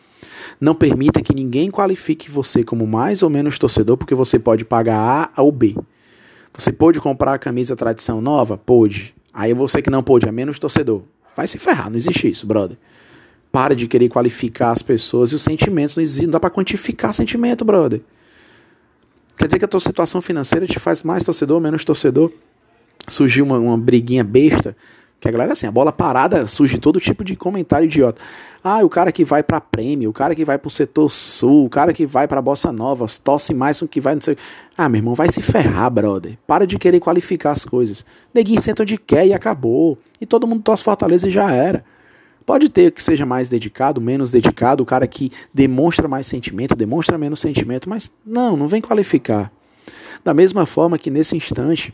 Não 0.61 0.75
permita 0.75 1.23
que 1.23 1.35
ninguém 1.35 1.71
qualifique 1.71 2.31
você 2.31 2.63
como 2.63 2.87
mais 2.87 3.23
ou 3.23 3.31
menos 3.31 3.59
torcedor, 3.59 3.97
porque 3.97 4.15
você 4.15 4.39
pode 4.39 4.63
pagar 4.63 5.33
A 5.35 5.43
ou 5.43 5.51
B. 5.51 5.75
Você 6.53 6.71
pode 6.71 7.01
comprar 7.01 7.33
a 7.33 7.39
camisa 7.39 7.75
tradição 7.75 8.21
nova? 8.21 8.59
Pode. 8.59 9.15
Aí 9.33 9.55
você 9.55 9.81
que 9.81 9.89
não 9.89 10.03
pôde 10.03 10.29
é 10.29 10.33
menos 10.33 10.59
torcedor. 10.59 11.01
Vai 11.35 11.49
se 11.49 11.57
ferrar, 11.57 11.89
não 11.89 11.97
existe 11.97 12.29
isso, 12.29 12.47
brother. 12.47 12.77
Para 13.57 13.75
de 13.75 13.89
querer 13.89 14.11
qualificar 14.11 14.71
as 14.71 14.83
pessoas 14.83 15.33
e 15.33 15.35
os 15.35 15.41
sentimentos. 15.41 15.97
Não, 15.97 16.03
existe, 16.03 16.27
não 16.27 16.33
dá 16.33 16.39
para 16.39 16.51
quantificar 16.51 17.15
sentimento, 17.15 17.65
brother. 17.65 18.03
Quer 19.35 19.47
dizer 19.47 19.59
que 19.59 19.65
a 19.65 19.69
tua 19.69 19.81
situação 19.81 20.21
financeira 20.21 20.67
te 20.67 20.79
faz 20.79 21.03
mais 21.03 21.25
torcedor 21.25 21.59
menos 21.59 21.83
torcedor? 21.83 22.31
Surgiu 23.09 23.47
uma, 23.47 23.57
uma 23.57 23.79
briguinha 23.79 24.23
besta. 24.23 24.77
Que 25.19 25.27
a 25.27 25.31
galera, 25.31 25.55
assim, 25.55 25.67
a 25.67 25.71
bola 25.71 25.91
parada 25.91 26.47
surge 26.47 26.77
todo 26.77 27.01
tipo 27.01 27.25
de 27.25 27.35
comentário 27.35 27.87
idiota. 27.87 28.21
Ah, 28.63 28.85
o 28.85 28.91
cara 28.91 29.11
que 29.11 29.25
vai 29.25 29.43
pra 29.43 29.59
prêmio, 29.59 30.11
o 30.11 30.13
cara 30.13 30.35
que 30.35 30.45
vai 30.45 30.59
pro 30.59 30.69
setor 30.69 31.11
sul, 31.11 31.65
o 31.65 31.71
cara 31.71 31.95
que 31.95 32.05
vai 32.05 32.29
pra 32.29 32.43
Bossa 32.43 32.71
Nova, 32.71 33.07
tosse 33.25 33.55
mais 33.55 33.81
do 33.81 33.89
que 33.89 34.03
vai, 34.03 34.17
não 34.17 34.21
sei. 34.21 34.37
Ah, 34.77 34.87
meu 34.87 34.99
irmão, 34.99 35.15
vai 35.15 35.33
se 35.33 35.41
ferrar, 35.41 35.91
brother. 35.91 36.37
Para 36.47 36.67
de 36.67 36.79
querer 36.79 37.01
qualificar 37.01 37.53
as 37.53 37.65
coisas. 37.65 38.05
Neguinho 38.35 38.61
senta 38.61 38.83
onde 38.83 38.99
quer 38.99 39.27
e 39.27 39.33
acabou. 39.33 39.97
E 40.21 40.27
todo 40.27 40.47
mundo 40.47 40.63
torce 40.63 40.85
Fortaleza 40.85 41.27
e 41.27 41.31
já 41.31 41.51
era. 41.51 41.83
Pode 42.47 42.69
ter 42.69 42.93
que 42.93 43.03
seja 43.03 43.27
mais 43.27 43.49
dedicado, 43.49 44.01
menos 44.01 44.31
dedicado, 44.31 44.83
o 44.83 44.87
cara 44.87 45.07
que 45.07 45.31
demonstra 45.53 46.07
mais 46.07 46.27
sentimento, 46.27 46.75
demonstra 46.75 47.19
menos 47.19 47.41
sentimento, 47.41 47.89
mas 47.89 48.11
não, 48.25 48.57
não 48.57 48.69
vem 48.69 48.81
qualificar. 48.81 49.53
Da 50.25 50.33
mesma 50.33 50.65
forma 50.65 50.97
que 50.97 51.11
nesse 51.11 51.37
instante, 51.37 51.93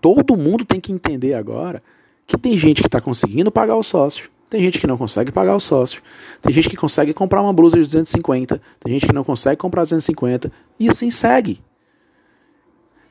todo 0.00 0.36
mundo 0.36 0.64
tem 0.64 0.80
que 0.80 0.92
entender 0.92 1.34
agora 1.34 1.82
que 2.26 2.36
tem 2.36 2.58
gente 2.58 2.82
que 2.82 2.88
está 2.88 3.00
conseguindo 3.00 3.50
pagar 3.50 3.76
o 3.76 3.82
sócio 3.82 4.28
tem 4.50 4.60
gente 4.60 4.80
que 4.80 4.86
não 4.86 4.98
consegue 4.98 5.30
pagar 5.30 5.54
o 5.54 5.60
sócio. 5.60 6.02
Tem 6.42 6.52
gente 6.52 6.68
que 6.68 6.76
consegue 6.76 7.14
comprar 7.14 7.40
uma 7.40 7.52
blusa 7.52 7.76
de 7.76 7.84
250. 7.84 8.60
Tem 8.80 8.92
gente 8.92 9.06
que 9.06 9.12
não 9.12 9.22
consegue 9.22 9.56
comprar 9.56 9.84
250. 9.84 10.50
E 10.78 10.90
assim 10.90 11.08
segue. 11.08 11.62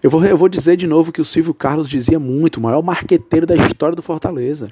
Eu 0.04 0.10
vou, 0.10 0.24
eu 0.26 0.38
vou 0.38 0.50
dizer 0.50 0.76
de 0.76 0.86
novo 0.86 1.14
que 1.14 1.22
o 1.22 1.26
Silvio 1.26 1.54
Carlos 1.54 1.88
dizia 1.88 2.20
muito, 2.20 2.58
o 2.58 2.62
maior 2.62 2.84
marqueteiro 2.84 3.48
da 3.48 3.56
história 3.56 3.96
do 3.96 4.02
Fortaleza. 4.02 4.70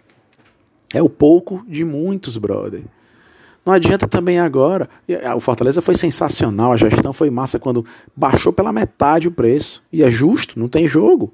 É 0.93 1.01
o 1.01 1.09
pouco 1.09 1.63
de 1.67 1.83
muitos, 1.83 2.37
brother. 2.37 2.83
Não 3.65 3.73
adianta 3.73 4.07
também 4.07 4.39
agora. 4.39 4.89
O 5.35 5.39
Fortaleza 5.41 5.81
foi 5.81 5.95
sensacional, 5.95 6.71
a 6.71 6.77
gestão 6.77 7.11
foi 7.11 7.29
massa 7.29 7.59
quando 7.59 7.85
baixou 8.15 8.53
pela 8.53 8.71
metade 8.71 9.27
o 9.27 9.31
preço. 9.31 9.83
E 9.91 10.03
é 10.03 10.09
justo, 10.09 10.57
não 10.57 10.69
tem 10.69 10.87
jogo. 10.87 11.33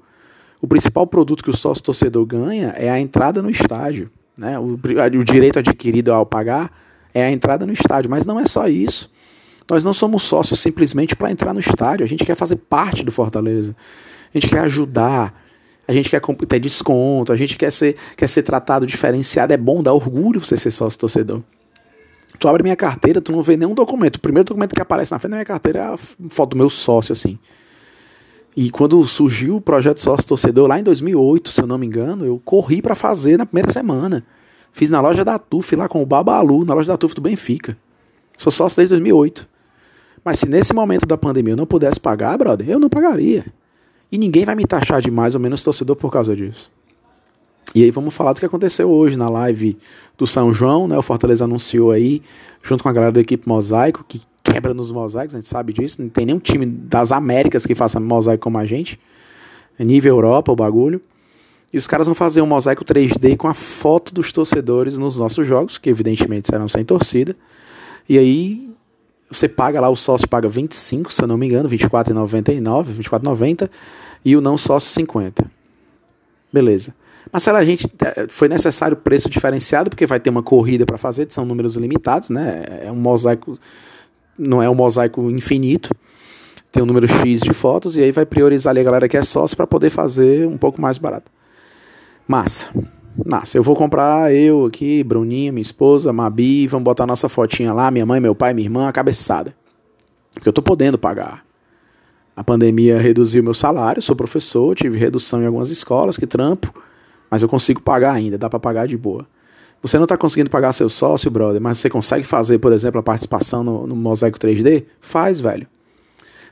O 0.60 0.66
principal 0.66 1.06
produto 1.06 1.44
que 1.44 1.50
o 1.50 1.56
sócio 1.56 1.84
torcedor 1.84 2.26
ganha 2.26 2.74
é 2.76 2.90
a 2.90 2.98
entrada 2.98 3.40
no 3.40 3.50
estádio. 3.50 4.10
Né? 4.36 4.58
O, 4.58 4.74
o 4.74 5.24
direito 5.24 5.60
adquirido 5.60 6.12
ao 6.12 6.26
pagar 6.26 6.72
é 7.14 7.24
a 7.24 7.30
entrada 7.30 7.64
no 7.64 7.72
estádio, 7.72 8.10
mas 8.10 8.26
não 8.26 8.40
é 8.40 8.46
só 8.46 8.66
isso. 8.66 9.08
Nós 9.70 9.84
não 9.84 9.94
somos 9.94 10.24
sócios 10.24 10.60
simplesmente 10.60 11.14
para 11.14 11.30
entrar 11.30 11.54
no 11.54 11.60
estádio, 11.60 12.04
a 12.04 12.08
gente 12.08 12.24
quer 12.24 12.34
fazer 12.34 12.56
parte 12.56 13.04
do 13.04 13.12
Fortaleza, 13.12 13.74
a 14.34 14.38
gente 14.38 14.50
quer 14.50 14.60
ajudar, 14.60 15.32
a 15.86 15.92
gente 15.92 16.08
quer 16.08 16.20
ter 16.48 16.58
desconto, 16.58 17.32
a 17.32 17.36
gente 17.36 17.56
quer 17.56 17.70
ser, 17.70 17.96
quer 18.16 18.28
ser 18.28 18.42
tratado 18.42 18.86
diferenciado. 18.86 19.52
É 19.52 19.56
bom, 19.56 19.82
dá 19.82 19.92
orgulho 19.92 20.40
você 20.40 20.56
ser 20.56 20.70
sócio 20.70 20.98
torcedor. 20.98 21.42
Tu 22.38 22.48
abre 22.48 22.62
minha 22.62 22.76
carteira, 22.76 23.20
tu 23.20 23.32
não 23.32 23.42
vê 23.42 23.56
nenhum 23.56 23.74
documento. 23.74 24.16
O 24.16 24.20
primeiro 24.20 24.46
documento 24.46 24.74
que 24.74 24.82
aparece 24.82 25.12
na 25.12 25.18
frente 25.18 25.30
da 25.30 25.36
minha 25.36 25.44
carteira 25.44 25.78
é 25.78 25.82
a 25.82 25.96
foto 25.96 26.50
do 26.50 26.56
meu 26.56 26.70
sócio, 26.70 27.12
assim. 27.12 27.38
E 28.56 28.70
quando 28.70 29.04
surgiu 29.06 29.56
o 29.56 29.60
projeto 29.60 30.00
sócio 30.00 30.26
torcedor 30.26 30.68
lá 30.68 30.78
em 30.78 30.82
2008, 30.82 31.50
se 31.50 31.60
eu 31.60 31.66
não 31.66 31.76
me 31.76 31.86
engano, 31.86 32.24
eu 32.24 32.40
corri 32.44 32.80
para 32.80 32.94
fazer 32.94 33.36
na 33.36 33.44
primeira 33.46 33.72
semana. 33.72 34.24
Fiz 34.72 34.90
na 34.90 35.00
loja 35.00 35.24
da 35.24 35.38
TUF 35.38 35.76
lá 35.76 35.88
com 35.88 36.02
o 36.02 36.06
Babalu, 36.06 36.64
na 36.64 36.74
loja 36.74 36.92
da 36.92 36.96
TUF 36.96 37.14
do 37.14 37.20
Benfica. 37.20 37.76
Sou 38.38 38.50
sócio 38.50 38.76
desde 38.76 38.90
2008. 38.90 39.48
Mas 40.24 40.38
se 40.38 40.48
nesse 40.48 40.72
momento 40.72 41.06
da 41.06 41.16
pandemia 41.16 41.52
eu 41.52 41.56
não 41.56 41.66
pudesse 41.66 42.00
pagar, 42.00 42.36
brother, 42.38 42.68
eu 42.68 42.80
não 42.80 42.88
pagaria. 42.88 43.44
E 44.14 44.18
ninguém 44.18 44.44
vai 44.44 44.54
me 44.54 44.64
taxar 44.64 45.00
de 45.00 45.10
mais 45.10 45.34
ou 45.34 45.40
menos 45.40 45.60
torcedor 45.60 45.96
por 45.96 46.08
causa 46.08 46.36
disso. 46.36 46.70
E 47.74 47.82
aí 47.82 47.90
vamos 47.90 48.14
falar 48.14 48.32
do 48.32 48.38
que 48.38 48.46
aconteceu 48.46 48.88
hoje 48.88 49.16
na 49.16 49.28
live 49.28 49.76
do 50.16 50.24
São 50.24 50.54
João, 50.54 50.86
né? 50.86 50.96
O 50.96 51.02
Fortaleza 51.02 51.46
anunciou 51.46 51.90
aí, 51.90 52.22
junto 52.62 52.84
com 52.84 52.88
a 52.88 52.92
galera 52.92 53.10
da 53.10 53.20
equipe 53.20 53.48
Mosaico, 53.48 54.04
que 54.06 54.22
quebra 54.40 54.72
nos 54.72 54.92
mosaicos, 54.92 55.34
a 55.34 55.38
gente 55.38 55.48
sabe 55.48 55.72
disso. 55.72 56.00
Não 56.00 56.08
tem 56.08 56.26
nenhum 56.26 56.38
time 56.38 56.64
das 56.64 57.10
Américas 57.10 57.66
que 57.66 57.74
faça 57.74 57.98
mosaico 57.98 58.44
como 58.44 58.56
a 58.56 58.64
gente. 58.64 59.00
É 59.76 59.84
nível 59.84 60.14
Europa 60.14 60.52
o 60.52 60.54
bagulho. 60.54 61.00
E 61.72 61.76
os 61.76 61.88
caras 61.88 62.06
vão 62.06 62.14
fazer 62.14 62.40
um 62.40 62.46
mosaico 62.46 62.84
3D 62.84 63.36
com 63.36 63.48
a 63.48 63.54
foto 63.54 64.14
dos 64.14 64.30
torcedores 64.30 64.96
nos 64.96 65.16
nossos 65.16 65.44
jogos, 65.44 65.76
que 65.76 65.90
evidentemente 65.90 66.46
serão 66.46 66.68
sem 66.68 66.84
torcida. 66.84 67.34
E 68.08 68.16
aí 68.16 68.73
você 69.34 69.48
paga 69.48 69.80
lá, 69.80 69.88
o 69.88 69.96
sócio 69.96 70.28
paga 70.28 70.48
25, 70.48 71.12
se 71.12 71.22
eu 71.22 71.26
não 71.26 71.36
me 71.36 71.46
engano, 71.46 71.68
24,99, 71.68 72.86
24,90 73.00 73.70
e 74.24 74.36
o 74.36 74.40
não 74.40 74.56
sócio 74.56 74.90
50. 74.90 75.44
Beleza. 76.52 76.94
Mas 77.32 77.42
será 77.42 77.58
a 77.58 77.64
gente 77.64 77.86
é, 78.04 78.26
foi 78.28 78.48
necessário 78.48 78.96
preço 78.96 79.28
diferenciado 79.28 79.90
porque 79.90 80.06
vai 80.06 80.20
ter 80.20 80.30
uma 80.30 80.42
corrida 80.42 80.86
para 80.86 80.98
fazer, 80.98 81.26
são 81.30 81.44
números 81.44 81.76
limitados, 81.76 82.30
né? 82.30 82.62
É 82.82 82.92
um 82.92 82.96
mosaico 82.96 83.58
não 84.38 84.62
é 84.62 84.68
um 84.68 84.74
mosaico 84.74 85.30
infinito, 85.30 85.90
tem 86.70 86.82
um 86.82 86.86
número 86.86 87.06
X 87.06 87.40
de 87.40 87.52
fotos, 87.52 87.96
e 87.96 88.02
aí 88.02 88.12
vai 88.12 88.26
priorizar 88.26 88.72
ali 88.72 88.80
a 88.80 88.84
galera 88.84 89.08
que 89.08 89.16
é 89.16 89.22
sócio 89.22 89.56
para 89.56 89.66
poder 89.66 89.90
fazer 89.90 90.46
um 90.46 90.58
pouco 90.58 90.80
mais 90.80 90.98
barato. 90.98 91.30
Massa. 92.26 92.68
Massa. 93.24 93.56
Eu 93.56 93.62
vou 93.62 93.76
comprar 93.76 94.34
eu 94.34 94.64
aqui, 94.66 95.04
Bruninha, 95.04 95.52
minha 95.52 95.62
esposa, 95.62 96.12
Mabi, 96.12 96.66
vamos 96.66 96.84
botar 96.84 97.06
nossa 97.06 97.28
fotinha 97.28 97.72
lá, 97.72 97.90
minha 97.90 98.04
mãe, 98.04 98.20
meu 98.20 98.34
pai, 98.34 98.52
minha 98.52 98.66
irmã, 98.66 98.88
a 98.88 98.92
cabeçada. 98.92 99.54
Porque 100.32 100.48
eu 100.48 100.52
tô 100.52 100.60
podendo 100.60 100.98
pagar. 100.98 101.44
A 102.36 102.42
pandemia 102.42 102.98
reduziu 102.98 103.44
meu 103.44 103.54
salário, 103.54 104.02
sou 104.02 104.16
professor, 104.16 104.74
tive 104.74 104.98
redução 104.98 105.40
em 105.40 105.46
algumas 105.46 105.70
escolas, 105.70 106.16
que 106.16 106.26
trampo, 106.26 106.74
mas 107.30 107.42
eu 107.42 107.48
consigo 107.48 107.80
pagar 107.80 108.12
ainda, 108.12 108.36
dá 108.36 108.50
para 108.50 108.58
pagar 108.58 108.88
de 108.88 108.96
boa. 108.96 109.24
Você 109.80 109.96
não 109.96 110.04
está 110.04 110.16
conseguindo 110.16 110.50
pagar 110.50 110.72
seu 110.72 110.88
sócio, 110.88 111.30
brother, 111.30 111.60
mas 111.60 111.78
você 111.78 111.88
consegue 111.88 112.26
fazer, 112.26 112.58
por 112.58 112.72
exemplo, 112.72 112.98
a 112.98 113.02
participação 113.02 113.62
no, 113.62 113.86
no 113.86 113.94
Mosaico 113.94 114.38
3D? 114.38 114.86
Faz, 115.00 115.38
velho. 115.38 115.68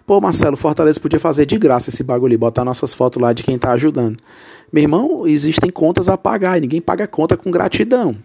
Pô, 0.07 0.21
Marcelo, 0.21 0.57
Fortaleza 0.57 0.99
podia 0.99 1.21
fazer 1.21 1.47
de 1.47 1.57
graça 1.57 1.91
esse 1.91 2.03
bagulho 2.03 2.39
botar 2.39 2.65
nossas 2.65 2.93
fotos 2.93 3.23
lá 3.23 3.33
de 3.33 3.43
quem 3.43 3.55
está 3.55 3.73
ajudando. 3.73 4.17
Meu 4.73 4.83
irmão, 4.83 5.27
existem 5.27 5.71
contas 5.71 6.09
a 6.09 6.19
pagar 6.19 6.59
e 6.59 6.63
ninguém 6.63 6.81
paga 6.81 7.07
conta 7.07 7.37
com 7.37 7.51
gratidão. 7.51 8.17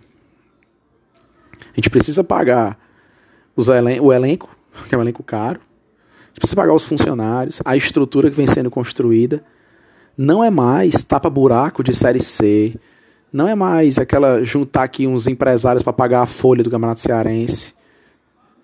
A 1.60 1.76
gente 1.76 1.90
precisa 1.90 2.24
pagar 2.24 2.78
os 3.56 3.68
elen 3.68 4.00
o 4.00 4.12
elenco, 4.12 4.50
que 4.90 4.96
é 4.96 4.98
um 4.98 5.02
elenco 5.02 5.22
caro. 5.24 5.60
A 5.60 6.28
gente 6.30 6.40
precisa 6.40 6.56
pagar 6.56 6.74
os 6.74 6.84
funcionários, 6.84 7.62
a 7.64 7.76
estrutura 7.76 8.30
que 8.30 8.36
vem 8.36 8.48
sendo 8.48 8.72
construída. 8.72 9.44
Não 10.18 10.44
é 10.44 10.50
mais 10.50 11.04
tapa-buraco 11.04 11.84
de 11.84 11.94
série 11.94 12.22
C, 12.22 12.76
não 13.32 13.48
é 13.48 13.54
mais 13.54 14.00
aquela 14.00 14.44
juntar 14.44 14.84
aqui 14.84 15.06
uns 15.06 15.28
empresários 15.28 15.84
para 15.84 15.94
pagar 15.94 16.22
a 16.22 16.26
folha 16.26 16.64
do 16.64 16.72
Campeonato 16.72 17.02
Cearense. 17.02 17.77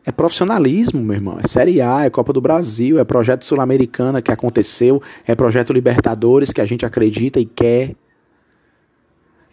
É 0.05 0.11
profissionalismo, 0.11 1.01
meu 1.01 1.15
irmão. 1.15 1.37
É 1.41 1.47
Série 1.47 1.81
A, 1.81 2.05
é 2.05 2.09
Copa 2.09 2.33
do 2.33 2.41
Brasil, 2.41 2.99
é 2.99 3.03
projeto 3.03 3.45
Sul-Americana 3.45 4.21
que 4.21 4.31
aconteceu, 4.31 5.01
é 5.25 5.33
projeto 5.33 5.71
Libertadores 5.71 6.51
que 6.51 6.59
a 6.59 6.65
gente 6.65 6.85
acredita 6.85 7.39
e 7.39 7.45
quer. 7.45 7.95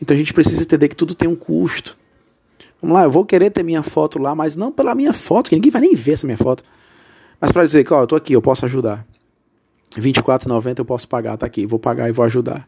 Então 0.03 0.15
a 0.15 0.19
gente 0.19 0.35
precisa 0.35 0.63
entender 0.63 0.89
que 0.89 0.97
tudo 0.97 1.15
tem 1.15 1.29
um 1.29 1.37
custo. 1.37 1.97
Vamos 2.83 2.95
lá, 2.95 3.05
eu 3.05 3.11
vou 3.11 3.25
querer 3.25 3.51
ter 3.51 3.63
minha 3.63 3.83
foto 3.83 4.19
lá, 4.19 4.35
mas 4.35 4.57
não 4.57 4.73
pela 4.73 4.95
minha 4.95 5.13
foto, 5.13 5.51
que 5.51 5.55
ninguém 5.55 5.71
vai 5.71 5.83
nem 5.83 5.95
ver 5.95 6.13
essa 6.13 6.27
minha 6.27 6.39
foto. 6.39 6.65
Mas 7.41 7.53
para 7.53 7.65
dizer 7.65 7.85
que, 7.85 7.93
ó, 7.93 8.03
eu 8.03 8.07
tô 8.07 8.17
aqui, 8.17 8.33
eu 8.33 8.43
posso 8.43 8.65
ajudar. 8.65 9.07
R$24,90 9.95 10.79
eu 10.79 10.85
posso 10.85 11.07
pagar, 11.07 11.37
tá 11.37 11.47
aqui, 11.47 11.67
vou 11.67 11.79
pagar 11.79 12.09
e 12.09 12.13
vou 12.13 12.25
ajudar. 12.25 12.67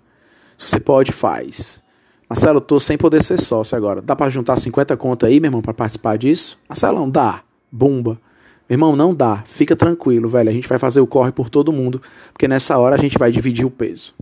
Se 0.58 0.68
você 0.68 0.78
pode, 0.78 1.12
faz. 1.12 1.82
Marcelo, 2.28 2.60
tô 2.60 2.78
sem 2.78 2.96
poder 2.96 3.24
ser 3.24 3.40
sócio 3.40 3.76
agora. 3.76 4.02
Dá 4.02 4.14
para 4.14 4.30
juntar 4.30 4.56
50 4.56 4.96
contas 4.96 5.28
aí, 5.28 5.40
meu 5.40 5.48
irmão, 5.48 5.62
para 5.62 5.74
participar 5.74 6.16
disso? 6.16 6.58
Marcelão, 6.68 7.08
dá. 7.08 7.42
Bomba. 7.72 8.20
Meu 8.68 8.74
irmão, 8.76 8.94
não 8.94 9.14
dá. 9.14 9.42
Fica 9.46 9.74
tranquilo, 9.74 10.28
velho. 10.28 10.50
A 10.50 10.52
gente 10.52 10.68
vai 10.68 10.78
fazer 10.78 11.00
o 11.00 11.06
corre 11.06 11.32
por 11.32 11.48
todo 11.48 11.72
mundo, 11.72 12.00
porque 12.32 12.46
nessa 12.46 12.78
hora 12.78 12.94
a 12.94 12.98
gente 12.98 13.18
vai 13.18 13.32
dividir 13.32 13.64
o 13.64 13.70
peso. 13.70 14.14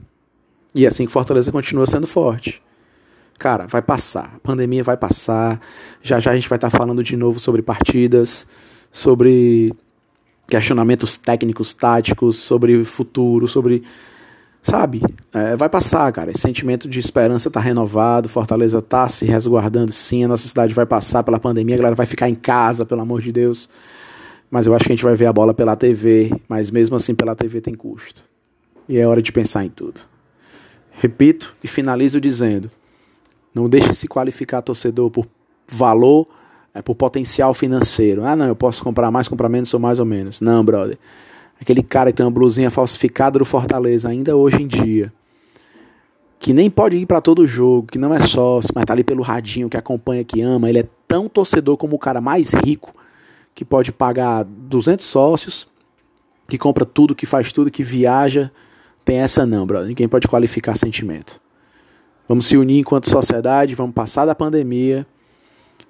E 0.74 0.84
é 0.84 0.88
assim 0.88 1.04
que 1.04 1.12
Fortaleza 1.12 1.50
continua 1.50 1.86
sendo 1.86 2.06
forte. 2.06 2.62
Cara, 3.38 3.66
vai 3.66 3.82
passar. 3.82 4.34
A 4.36 4.38
pandemia 4.38 4.84
vai 4.84 4.96
passar. 4.96 5.60
Já 6.02 6.20
já 6.20 6.30
a 6.30 6.34
gente 6.34 6.48
vai 6.48 6.56
estar 6.56 6.70
tá 6.70 6.78
falando 6.78 7.02
de 7.02 7.16
novo 7.16 7.40
sobre 7.40 7.62
partidas, 7.62 8.46
sobre 8.92 9.74
questionamentos 10.48 11.16
técnicos, 11.16 11.72
táticos, 11.72 12.38
sobre 12.38 12.84
futuro, 12.84 13.48
sobre 13.48 13.82
sabe? 14.62 15.02
É, 15.32 15.56
vai 15.56 15.68
passar, 15.68 16.10
cara. 16.12 16.30
Esse 16.30 16.40
sentimento 16.40 16.88
de 16.88 16.98
esperança 16.98 17.50
tá 17.50 17.60
renovado, 17.60 18.28
Fortaleza 18.28 18.80
tá 18.80 19.08
se 19.08 19.24
resguardando 19.24 19.92
sim, 19.92 20.24
a 20.24 20.28
nossa 20.28 20.46
cidade 20.46 20.74
vai 20.74 20.86
passar 20.86 21.22
pela 21.22 21.38
pandemia, 21.38 21.74
a 21.74 21.78
galera 21.78 21.96
vai 21.96 22.06
ficar 22.06 22.28
em 22.28 22.34
casa, 22.34 22.84
pelo 22.84 23.00
amor 23.00 23.20
de 23.20 23.32
Deus. 23.32 23.68
Mas 24.50 24.66
eu 24.66 24.74
acho 24.74 24.84
que 24.84 24.92
a 24.92 24.96
gente 24.96 25.04
vai 25.04 25.14
ver 25.14 25.26
a 25.26 25.32
bola 25.32 25.54
pela 25.54 25.76
TV, 25.76 26.32
mas 26.48 26.70
mesmo 26.70 26.96
assim 26.96 27.14
pela 27.14 27.34
TV 27.34 27.60
tem 27.60 27.74
custo. 27.74 28.24
E 28.88 28.98
é 28.98 29.06
hora 29.06 29.22
de 29.22 29.30
pensar 29.30 29.64
em 29.64 29.68
tudo. 29.68 30.00
Repito 30.90 31.54
e 31.62 31.68
finalizo 31.68 32.20
dizendo: 32.20 32.70
não 33.54 33.68
deixe 33.68 33.94
se 33.94 34.08
qualificar 34.08 34.62
torcedor 34.62 35.10
por 35.10 35.26
valor, 35.68 36.26
é 36.74 36.82
por 36.82 36.96
potencial 36.96 37.54
financeiro. 37.54 38.24
Ah, 38.24 38.34
não, 38.34 38.46
eu 38.46 38.56
posso 38.56 38.82
comprar 38.82 39.10
mais, 39.10 39.28
comprar 39.28 39.48
menos 39.48 39.72
ou 39.72 39.80
mais 39.80 40.00
ou 40.00 40.06
menos. 40.06 40.40
Não, 40.40 40.64
brother. 40.64 40.98
Aquele 41.60 41.82
cara 41.82 42.10
que 42.10 42.16
tem 42.16 42.24
uma 42.24 42.32
blusinha 42.32 42.70
falsificada 42.70 43.38
do 43.38 43.44
Fortaleza 43.44 44.08
ainda 44.08 44.34
hoje 44.34 44.62
em 44.62 44.66
dia. 44.66 45.12
Que 46.38 46.54
nem 46.54 46.70
pode 46.70 46.96
ir 46.96 47.04
para 47.04 47.20
todo 47.20 47.46
jogo, 47.46 47.86
que 47.86 47.98
não 47.98 48.14
é 48.14 48.20
sócio, 48.20 48.72
mas 48.74 48.84
tá 48.86 48.94
ali 48.94 49.04
pelo 49.04 49.22
radinho, 49.22 49.68
que 49.68 49.76
acompanha, 49.76 50.24
que 50.24 50.40
ama. 50.40 50.70
Ele 50.70 50.78
é 50.78 50.88
tão 51.06 51.28
torcedor 51.28 51.76
como 51.76 51.96
o 51.96 51.98
cara 51.98 52.20
mais 52.20 52.54
rico, 52.54 52.94
que 53.54 53.62
pode 53.62 53.92
pagar 53.92 54.44
200 54.44 55.04
sócios, 55.04 55.68
que 56.48 56.56
compra 56.56 56.86
tudo, 56.86 57.14
que 57.14 57.26
faz 57.26 57.52
tudo, 57.52 57.70
que 57.70 57.82
viaja. 57.82 58.50
Tem 59.04 59.18
essa 59.18 59.44
não, 59.44 59.66
brother. 59.66 59.88
Ninguém 59.88 60.08
pode 60.08 60.26
qualificar 60.26 60.78
sentimento. 60.78 61.40
Vamos 62.26 62.46
se 62.46 62.56
unir 62.56 62.78
enquanto 62.78 63.10
sociedade, 63.10 63.74
vamos 63.74 63.94
passar 63.94 64.24
da 64.24 64.34
pandemia 64.34 65.06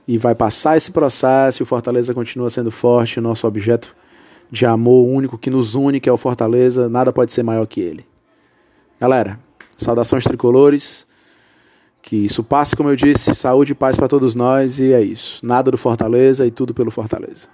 e 0.09 0.19
vai 0.19 0.35
passar 0.35 0.77
esse 0.77 0.91
processo 0.91 1.63
o 1.63 1.67
Fortaleza 1.67 2.13
continua 2.13 2.51
sendo 2.51 2.71
forte, 2.71 3.21
o 3.21 3.23
nosso 3.23 3.47
objeto 3.47 3.95
de 4.51 4.67
amor 4.67 5.07
único 5.07 5.39
que 5.39 5.51
nos 5.51 5.75
une, 5.75 6.01
que 6.01 6.09
é 6.09 6.13
o 6.13 6.17
Fortaleza, 6.17 6.89
nada 6.89 7.13
pode 7.13 7.33
ser 7.33 7.43
maior 7.43 7.67
que 7.67 7.81
ele. 7.81 8.05
Galera, 9.01 9.39
saudações 9.77 10.25
tricolores. 10.25 11.09
Que 12.03 12.17
isso 12.17 12.43
passe, 12.43 12.75
como 12.75 12.89
eu 12.89 12.97
disse, 12.97 13.35
saúde 13.35 13.73
e 13.73 13.75
paz 13.75 13.97
para 13.97 14.09
todos 14.09 14.35
nós 14.35 14.81
e 14.81 14.93
é 14.93 15.03
isso. 15.03 15.45
Nada 15.45 15.71
do 15.71 15.77
Fortaleza 15.77 16.47
e 16.47 16.51
tudo 16.51 16.73
pelo 16.73 16.91
Fortaleza. 16.91 17.47